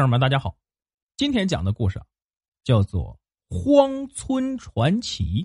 [0.00, 0.56] 听友们，大家好，
[1.18, 2.00] 今天讲的故事
[2.64, 3.14] 叫做
[3.54, 5.44] 《荒村传奇》。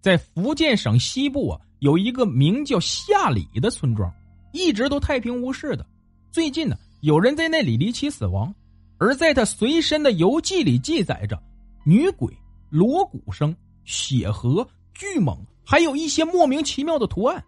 [0.00, 4.14] 在福建省西部啊，有一个名叫下里的村庄，
[4.52, 5.84] 一直都太平无事的。
[6.30, 8.54] 最近呢，有人在那里离奇死亡，
[8.98, 11.36] 而在他随身的游记里记载着
[11.84, 12.32] 女鬼、
[12.70, 13.52] 锣鼓声、
[13.82, 15.36] 血河、巨蟒，
[15.66, 17.44] 还有一些莫名其妙的图案。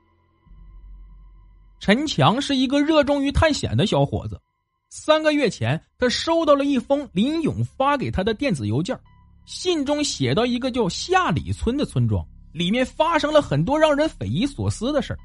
[1.79, 4.43] 陈强是一个热衷于探险的小伙子。
[4.88, 8.98] 三个月前，他收到了一封林勇发给他的电子邮件，
[9.45, 15.16] 信中写到一个叫下里村的村庄，里面发生了很多让人匪夷所思的事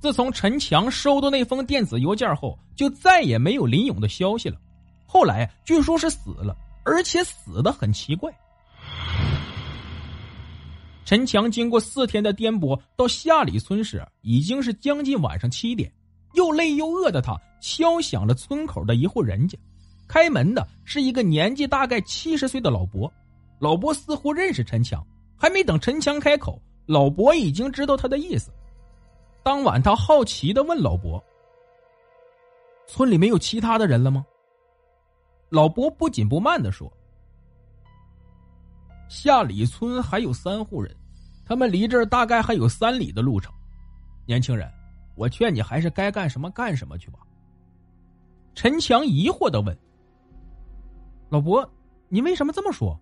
[0.00, 4.58] 自从陈强收到那封电子邮件后，就再也没有林勇的消息了。
[5.06, 8.32] 后来据说是死了，而且死的很奇怪。
[11.04, 15.92] 陈强经过四天的颠簸，到下里村时，已经是将近晚上七点。
[16.34, 17.34] 又累又饿的他
[17.66, 19.58] 敲响了村口的一户人家，
[20.06, 23.12] 开门的是一个年纪大概七十岁的老伯。
[23.58, 25.04] 老伯似乎认识陈强，
[25.36, 28.52] 还没等陈强开口，老伯已经知道他的意思。
[29.42, 31.20] 当晚，他好奇的问老伯
[32.86, 34.24] ：“村里没有其他的人了吗？”
[35.50, 36.88] 老伯不紧不慢的说
[39.10, 40.94] ：“下里村还有三户人，
[41.44, 43.52] 他们离这儿大概还有三里的路程。
[44.24, 44.70] 年轻人。”
[45.16, 47.18] 我劝你还是该干什么干什么去吧。
[48.56, 49.78] 陈强疑惑的问
[51.30, 51.70] ：“老伯，
[52.08, 52.98] 你为什么这么说？”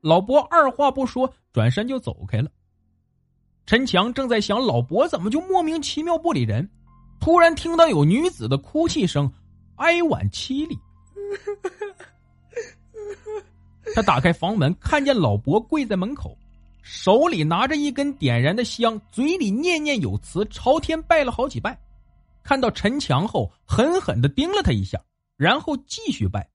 [0.00, 2.48] 老伯二话不说，转身就走开了。
[3.66, 6.70] 陈强正在想老伯怎么就莫名其妙不理人，
[7.18, 9.30] 突然听到有女子的哭泣声，
[9.74, 10.78] 哀婉凄厉。
[13.96, 16.38] 他打开房门，看见老伯跪在门口。
[16.82, 21.76] 手里拿着一根点燃的香，嘴里念念有词，朝天拜了好几拜。
[22.46, 25.02] 看到陈强后，狠狠的盯了他一下，
[25.36, 26.48] 然后继续拜。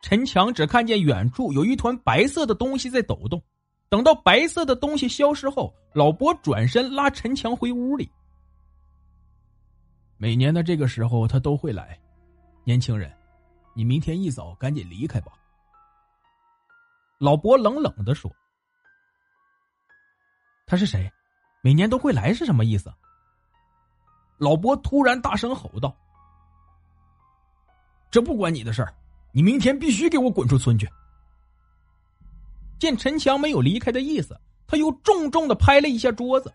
[0.00, 3.42] 陈强只看见远处有一团白色的东西在抖动。
[3.88, 8.08] 等到白色的东西消失后，老伯转身拉陈强回屋里。
[10.16, 11.98] 每年的这个时候他都会来。
[12.62, 13.12] 年轻人，
[13.74, 15.32] 你明天一早赶紧离开吧。
[17.18, 18.30] 老伯冷冷的说。
[20.66, 21.10] 他是谁？
[21.62, 22.94] 每年都会来是什么意思？
[24.38, 25.94] 老伯突然大声吼道
[28.10, 28.94] ：“这不关你的事儿，
[29.32, 30.88] 你明天必须给我滚出村去！”
[32.78, 36.52] 见陈强没有离开的意思，他又重重的拍了一下桌子：“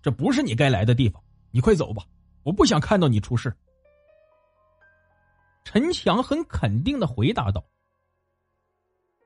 [0.00, 2.04] 这不是你该来的地方，你快走吧！
[2.42, 3.54] 我不想看到你出事。”
[5.64, 7.64] 陈强很肯定的回答道：“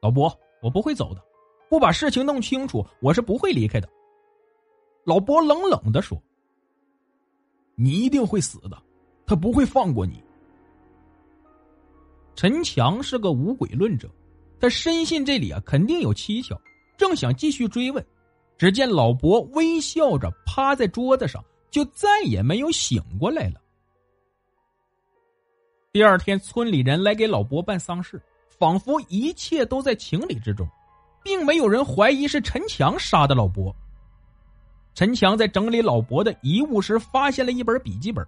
[0.00, 1.22] 老伯，我不会走的。”
[1.68, 3.86] 不把事情弄清楚，我是不会离开的。
[5.04, 6.20] 老伯冷冷的说
[7.74, 8.80] ：“你一定会死的，
[9.26, 10.22] 他不会放过你。”
[12.36, 14.10] 陈强是个无鬼论者，
[14.60, 16.60] 他深信这里啊肯定有蹊跷，
[16.96, 18.04] 正想继续追问，
[18.56, 23.60] 只见老伯微笑着趴在桌子上，就再也没有醒过来了。
[25.90, 30.68] 第二天，村里人来给老伯办丧事，仿佛一切都在情理之中。
[31.20, 33.74] 并没有人怀疑是陈强杀的老伯。
[34.98, 38.26] 陈强在整理老伯的遗物时，发现了一本笔记本，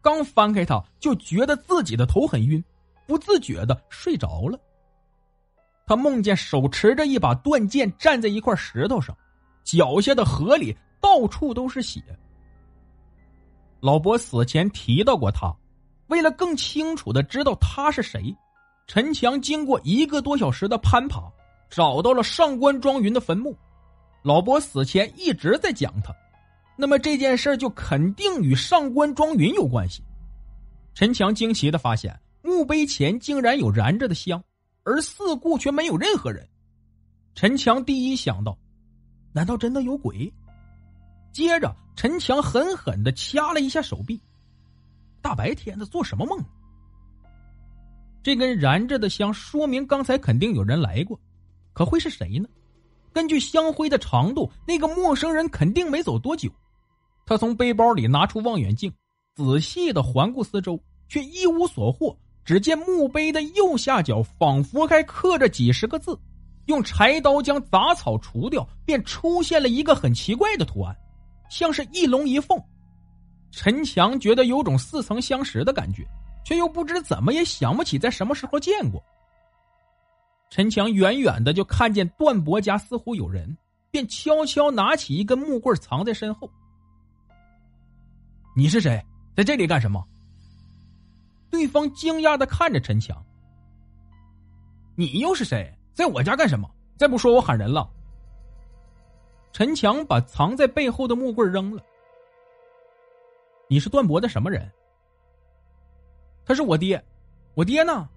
[0.00, 2.64] 刚翻开它，就觉得自己的头很晕，
[3.06, 4.58] 不自觉的睡着了。
[5.86, 9.14] 他梦见手持着一把断剑，站在一块石头上，
[9.64, 12.00] 脚下的河里到处都是血。
[13.80, 15.54] 老伯死前提到过他，
[16.06, 18.34] 为了更清楚的知道他是谁，
[18.86, 21.22] 陈强经过一个多小时的攀爬。
[21.68, 23.54] 找到了上官庄云的坟墓，
[24.28, 26.14] 老伯死前一直在讲他，
[26.76, 30.02] 那么这件事就肯定与上官庄云有关系。
[30.92, 34.44] 陈强惊奇的发现墓碑前竟然有燃着的香，
[34.84, 36.46] 而四顾却没有任何人。
[37.34, 38.54] 陈强第一想到，
[39.32, 40.30] 难道真的有鬼？
[41.32, 44.20] 接着，陈强狠狠的掐了一下手臂，
[45.22, 46.38] 大白天的做什么梦？
[48.22, 51.18] 这根燃着的香说明刚才肯定有人来过。
[51.72, 52.46] 可会是谁呢？
[53.18, 56.48] 根据香灰的长度，那个陌生人肯定没走多久。
[57.26, 58.92] 他从背包里拿出望远镜，
[59.34, 60.78] 仔细的环顾四周，
[61.08, 62.16] 却一无所获。
[62.44, 66.16] 只见墓碑的右下角仿佛还刻着几十个字，
[66.66, 70.96] 用柴刀将杂草除掉，便出现了一个很奇怪的图案，
[71.50, 72.56] 像是一龙一凤。
[73.50, 76.06] 陈强觉得有种似曾相识的感觉，
[76.44, 79.02] 却又不知怎么也想不起在什么时候见过。
[80.50, 83.56] 陈强远远的就看见段博家似乎有人，
[83.90, 86.50] 便悄悄拿起一根木棍藏在身后。
[88.56, 89.04] 你是谁？
[89.36, 90.04] 在这里干什么？
[91.50, 93.24] 对方惊讶的看着陈强
[94.96, 95.72] ：“你又是谁？
[95.94, 96.68] 在我家干什么？
[96.96, 97.88] 再不说我喊人了。”
[99.52, 101.82] 陈强把藏在背后的木棍扔了。
[103.68, 104.70] “你是段博的什么人
[106.44, 107.02] ？”“他是我爹，
[107.54, 108.08] 我爹呢？”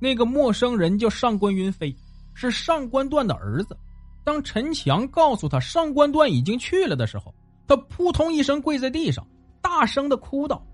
[0.00, 1.94] 那个陌生人叫上官云飞，
[2.34, 3.76] 是上官段的儿子。
[4.24, 7.34] 当陈强告诉他上官段已经去了的时候，
[7.66, 9.26] 他扑通一声跪在地上，
[9.60, 10.66] 大声的哭道：“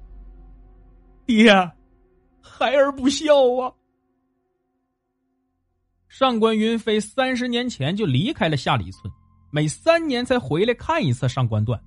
[1.27, 1.53] 爹，
[2.41, 3.73] 孩儿不孝啊！”
[6.09, 9.13] 上官云飞三十年前就离开了下里村，
[9.51, 11.81] 每三年才回来看一次上官段。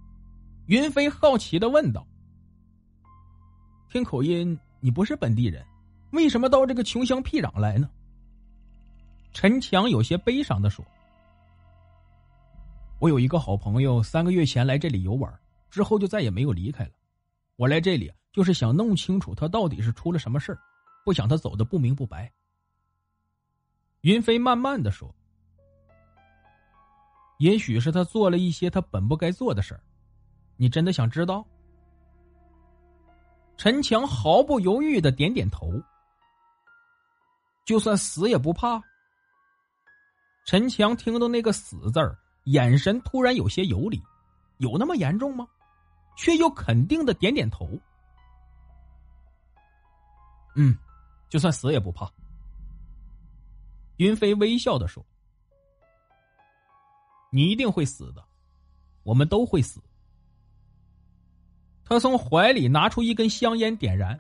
[0.68, 2.06] 云飞好奇的问道
[3.90, 5.66] ：“听口音，你不是本地人？”
[6.12, 7.90] 为什么到这个穷乡僻壤来呢？
[9.32, 10.84] 陈强有些悲伤的说
[13.00, 15.32] ：“我有一个好朋友，三个月前来这里游玩，
[15.70, 16.92] 之后就再也没有离开了。
[17.56, 20.58] 我来这里就是想弄清楚他到底是出了什么事，
[21.06, 22.32] 不想他走的不明不白。”
[24.02, 25.14] 云飞慢慢的说
[27.38, 29.82] ：“也许是他做了一些他本不该做的事儿，
[30.58, 31.46] 你真的想知道？”
[33.58, 35.72] 陈强毫不犹豫的点点头。
[37.70, 38.82] 就算死也不怕。
[40.44, 44.02] 陈强听到那个“死”字儿，眼神突然有些游离，
[44.58, 45.48] 有那么严重吗？
[46.18, 47.70] 却又肯定的点点头。
[50.56, 50.76] 嗯，
[51.30, 52.12] 就算死也不怕。
[53.98, 55.06] 云飞微笑的说
[57.32, 58.26] ：“你一定会死的，
[59.04, 59.80] 我们都会死。”
[61.86, 64.20] 他从怀里拿出一根香烟，点燃。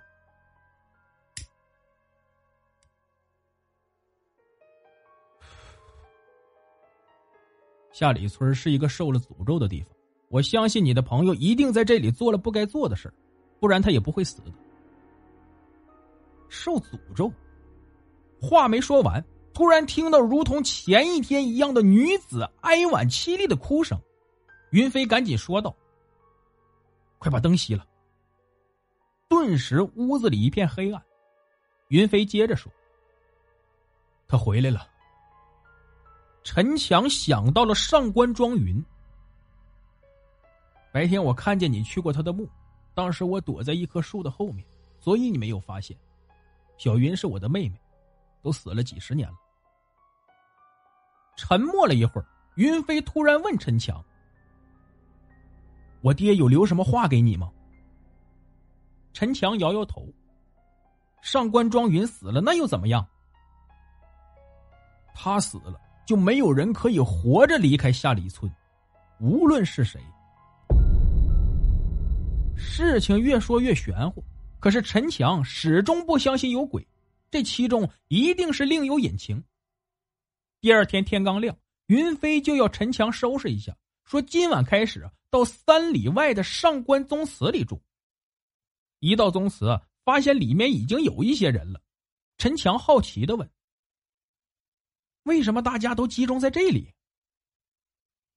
[7.92, 9.90] 下里村是一个受了诅咒的地方，
[10.30, 13.12] 我相信你的朋友一定在这里做了不该做的事
[13.60, 14.52] 不然他也不会死的。
[16.48, 17.32] 受诅咒？
[18.42, 24.00] 话没说完，突然听到如同前一天一样的女子哀婉凄厉的哭声，
[24.72, 25.76] 云飞赶紧说道
[27.20, 27.86] ：“快把灯熄了。”
[29.28, 31.04] 顿时屋子里一片黑暗。
[31.90, 32.72] 云飞接着说
[34.28, 34.88] ：“他回来了。”
[36.52, 38.84] 陈强想到了上官庄云。
[40.92, 42.50] 白天我看见你去过他的墓，
[42.96, 44.66] 当时我躲在一棵树的后面，
[45.00, 45.96] 所以你没有发现。
[46.76, 47.80] 小云是我的妹妹，
[48.42, 49.36] 都死了几十年了。
[51.38, 52.26] 沉默了一会儿，
[52.56, 54.04] 云飞突然问陈强
[56.02, 57.52] ：“我爹有留什么话给你吗？”
[59.14, 60.04] 陈强摇摇头
[61.22, 63.08] ：“上官庄云死了，那又怎么样？
[65.14, 65.80] 他死了。”
[66.10, 68.52] 就没有人可以活着离开下里村，
[69.20, 70.02] 无论是谁。
[72.58, 74.24] 事情越说越玄乎，
[74.60, 76.84] 可是陈强始终不相信有鬼，
[77.30, 79.44] 这其中一定是另有隐情。
[80.60, 81.56] 第二天天刚亮，
[81.86, 87.80] 云飞就要陈强收拾一下，说今晚开始到三里外的上官宗祠里住。
[89.00, 91.80] 一到宗祠，发现里面已经有一些人了，
[92.40, 93.48] 陈强好奇的问。
[95.24, 96.94] 为什么大家都集中在这里？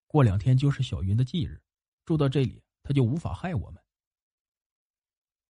[0.08, 1.60] 过两天就是小云的忌日，
[2.04, 3.82] 住到这里，他就无法害我们。”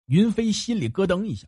[0.06, 1.46] 云飞心里咯噔一下，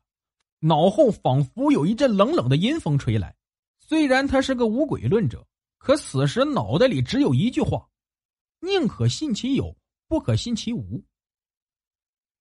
[0.61, 3.37] 脑后仿佛有一阵冷冷的阴风吹来。
[3.80, 5.46] 虽然他是个无鬼论者，
[5.76, 7.90] 可此时脑袋里只有一句话：
[8.61, 11.04] 宁可信其有，不可信其无。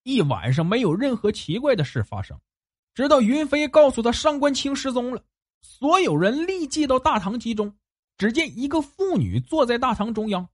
[0.04, 2.40] 一晚上没有任何奇怪的事发生。
[2.94, 5.24] 直到云飞告诉他上官清失踪了，
[5.62, 7.76] 所有人立即到大堂集中。
[8.16, 10.48] 只见一个妇女坐在大堂中央。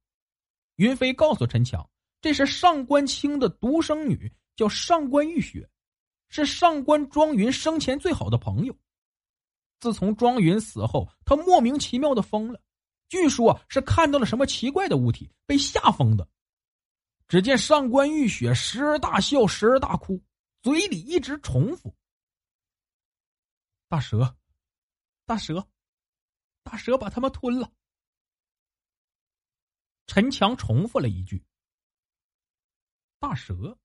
[0.77, 1.87] 云飞告诉陈强，
[2.21, 5.69] 这是上官清的独生女，叫上官玉雪，
[6.29, 8.75] 是上官庄云生前最好的朋友。
[9.81, 12.61] 自从庄云死后，他莫名其妙的疯了，
[13.09, 16.25] 据说是看到了什么奇怪的物体，被吓疯的。
[17.27, 20.19] 只见上官玉雪时而大笑，时而大哭，
[20.61, 21.93] 嘴里一直重复。
[23.89, 24.37] 大蛇，
[25.25, 25.67] 大蛇，
[26.61, 27.73] 大蛇把他们吞了。
[30.05, 31.43] 陈强重复了一句
[33.19, 33.75] ：“大蛇。”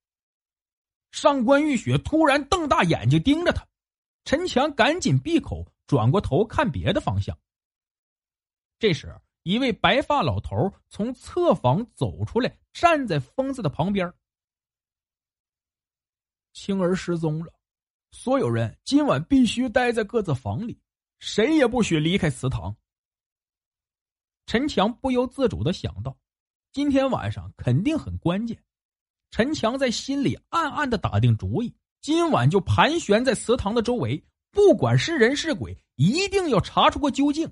[1.10, 3.66] 上官玉雪突然瞪大眼睛盯着他，
[4.26, 7.38] 陈强赶紧闭口，转过头看别的方向。
[8.78, 14.12] 这时，一位白发老头从侧房走出来，站在疯子的旁边。
[16.52, 17.54] 青儿失踪了，
[18.14, 20.78] 所有人今晚必须待在各自房里，
[21.18, 22.74] 谁也不许离开祠堂。
[24.46, 26.16] 陈强不由自主的想到，
[26.72, 28.56] 今天晚上肯定很关键。
[29.32, 37.50] 陈强在心里暗暗的打定主意，今晚就盘旋在祠堂的周围，不管是人是鬼，一定要查出个究竟。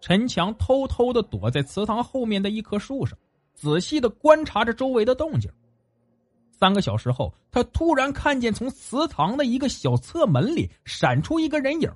[0.00, 3.18] 陈强偷偷的躲在祠堂后面的一棵树上，
[3.52, 5.52] 仔细的观察着周围的动静。
[6.58, 11.90] 三个小时后，他突然看见从祠堂的一个小侧门里闪出一个人影。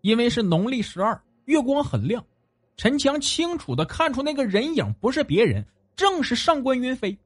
[0.00, 2.24] 因为是农历十二，月光很亮，
[2.76, 5.64] 陈强清楚的看出那个人影不是别人。
[5.96, 7.18] 正是上官云飞。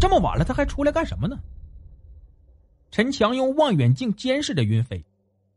[0.00, 1.36] 这么晚了，他还出来干什么呢？
[2.92, 5.04] 陈强用望远镜监视着云飞。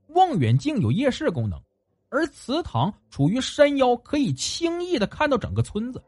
[0.08, 1.62] 望远镜有夜视功能，
[2.10, 6.02] 而祠堂处于山腰，可以轻易的看到整个村子。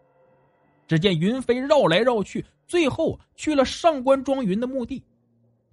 [0.87, 5.01] 只见云飞绕来绕去，最后去了上官庄云的墓地。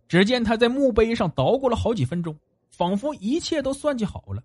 [0.09, 2.37] 只见他在墓碑上捣鼓了好几分钟，
[2.71, 4.42] 仿佛一切都算计好了。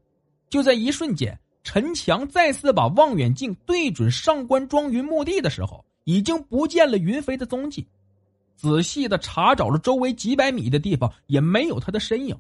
[0.50, 1.38] 就在一瞬间。
[1.64, 7.86] 陈强再次把望远镜对准上官庄云墓地的时候，已经不见了云飞的踪迹。
[8.56, 12.34] 仔细的查找了周围几百米的地方，也没有他的身影。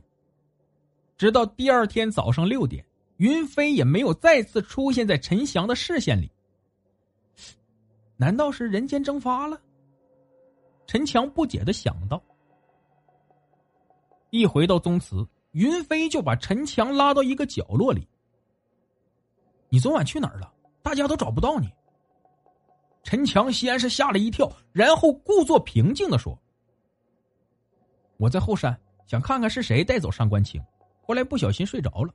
[1.18, 2.86] 直到第二天早上六点，
[3.18, 6.32] 云飞也没有再次出现在陈翔的视线里。
[8.18, 9.62] 难道是人间蒸发了？
[10.88, 12.22] 陈强不解的想到。
[14.32, 18.08] 一回到宗祠，云飞就把陈强拉到一个角落里。
[19.70, 20.52] 你昨晚去哪儿了？
[20.82, 21.70] 大家都找不到你。
[23.04, 26.38] 陈强先是吓了一跳，然后故作平静的说
[28.18, 30.62] ：“我在后山，想看看是谁带走上官清，
[31.02, 32.14] 后来不小心睡着了。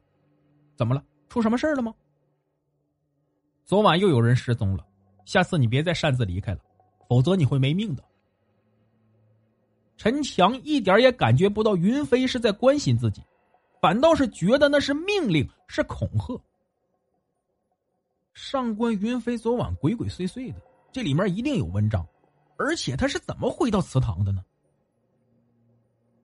[0.76, 1.04] 怎么了？
[1.28, 1.94] 出什么事了吗？
[3.64, 4.86] 昨晚又有人失踪了，
[5.24, 6.60] 下次你别再擅自离开了，
[7.08, 8.04] 否则你会没命的。”
[9.96, 13.22] 陈强一点也感觉不到云飞是在关心自己，
[13.80, 16.40] 反倒是觉得那是命令，是恐吓。
[18.32, 20.60] 上官云飞昨晚鬼鬼祟祟的，
[20.90, 22.04] 这里面一定有文章，
[22.56, 24.42] 而且他是怎么回到祠堂的呢？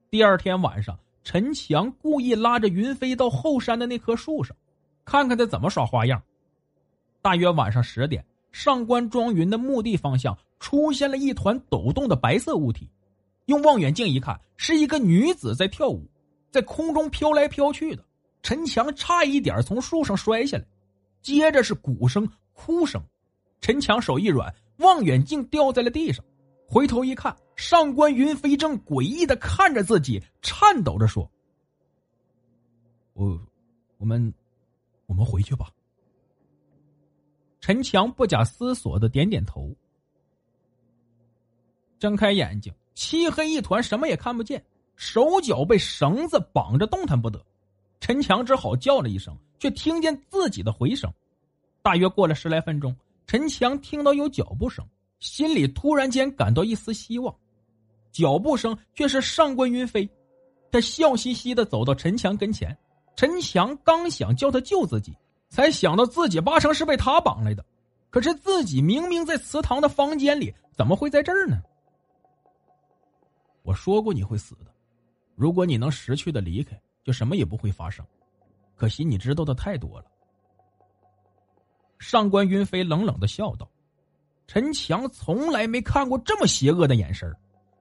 [0.09, 4.57] 第二天晚上，陈强故意拉着云飞到后山的那棵树上，
[5.05, 6.21] 看看他怎么耍花样。
[7.21, 12.89] 大约晚上十点，上官庄云的墓地方向出现了一团抖动的白色物体，
[13.45, 16.09] 用望远镜一看，是一个女子在跳舞，
[16.51, 18.03] 在空中飘来飘去的。
[18.41, 20.65] 陈强差一点从树上摔下来。
[21.21, 23.03] 接着是鼓声、哭声，
[23.59, 26.23] 陈强手一软，望远镜掉在了地上，
[26.65, 31.29] 回头一看，上官云飞正诡异的看着自己，颤抖着说
[33.13, 33.37] ：“我，
[33.97, 34.33] 我们，
[35.07, 35.69] 我们回去吧。”
[37.59, 39.75] 陈强不假思索的点点头，
[41.99, 44.63] 睁开眼睛，漆黑一团，什么也看不见，
[44.95, 47.45] 手脚被绳子绑着，动弹不得。
[47.99, 49.37] 陈强只好叫了一声。
[49.59, 51.13] 却听见自己的回声，
[51.81, 52.95] 大约过了十来分钟，
[53.27, 54.87] 陈强听到有脚步声，
[55.19, 57.35] 心里突然间感到一丝希望。
[58.09, 60.09] 脚步声却是上官云飞，
[60.71, 62.73] 他笑嘻嘻的走到陈强跟前。
[63.17, 65.13] 陈强刚想叫他救自己，
[65.49, 67.65] 才想到自己八成是被他绑来的。
[68.09, 71.61] 可是自己明明在祠堂的房间里，怎么会在这儿呢？
[73.61, 74.71] 我说过你会死的，
[75.35, 78.03] 如果你能识趣的离开，就什么也不会发生。
[78.75, 80.05] 可惜你知道的太多了。
[81.99, 83.69] 上官云飞冷冷的笑道
[84.47, 87.31] ：“陈强从来没看过这么邪恶的眼神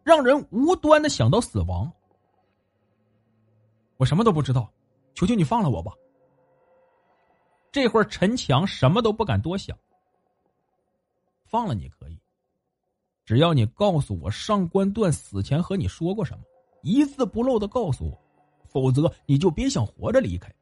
[0.03, 1.91] 让人无端的想到死亡。
[3.97, 4.71] 我什么都不知道，
[5.15, 5.93] 求求你放了我吧。”
[7.71, 9.77] 这会儿陈强什么都不敢多想。
[11.45, 12.19] 放了你可以，
[13.25, 16.45] 只要你告诉我上官段死前和你说过什么，
[16.83, 18.19] 一字不漏的告诉我，
[18.67, 20.55] 否则你就别想活着离开。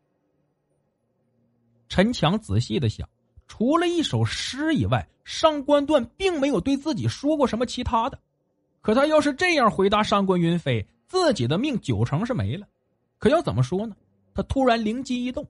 [1.88, 3.08] 陈强仔细的想，
[3.46, 8.18] 除了一首诗以外，上官段并没有对自己说过什么其他的。
[8.80, 12.66] 可他要是这样回答上官云飞，自己的命九成是没了。
[13.18, 13.96] 可要怎么说呢？
[14.34, 15.44] 他突然灵机一动，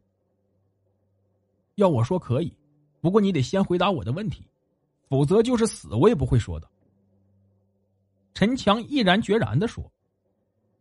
[1.77, 2.53] 要我说可以，
[3.01, 4.47] 不过你得先回答我的问题，
[5.09, 6.69] 否则就是死我也不会说的。
[8.35, 9.91] 陈强毅然决然的说：“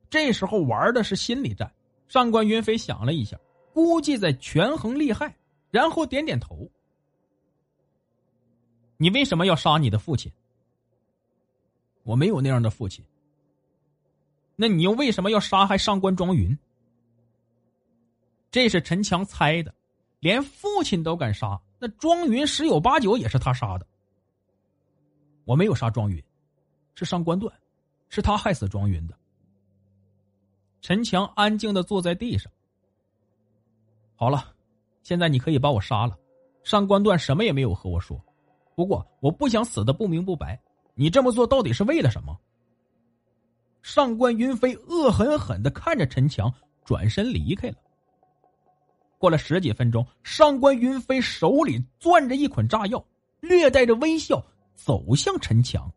[0.09, 1.71] 这时候玩的是心理战，
[2.07, 3.39] 上官云飞想了一下，
[3.73, 5.33] 估计在权衡利害，
[5.69, 6.69] 然后点点头。
[8.97, 10.31] 你为什么要杀你的父亲？
[12.03, 13.03] 我没有那样的父亲。
[14.55, 16.57] 那你又为什么要杀害上官庄云？
[18.49, 19.73] 这是陈强猜的，
[20.25, 23.85] 连父亲都敢杀，那庄云十有八九也是他杀的。
[25.43, 26.19] 我没有杀庄云，
[26.95, 27.55] 是上官段，
[28.09, 29.15] 是他害死庄云的。
[30.81, 32.51] 陈强安静的坐在地上。
[34.15, 34.51] 好了，
[35.03, 36.17] 现在你可以把我杀了。
[36.63, 38.19] 上官段什么也没有和我说，
[38.73, 40.59] 不过我不想死的不明不白。
[40.95, 42.35] 你这么做到底是为了什么？
[43.83, 46.51] 上官云飞恶狠狠的看着陈强，
[46.83, 47.75] 转身离开了。
[49.25, 53.03] 过了十几分钟，上官云飞手里攥着一捆炸药，
[53.39, 55.91] 略带着微笑走向陈强。